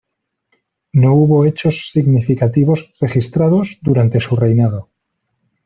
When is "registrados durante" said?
2.99-4.19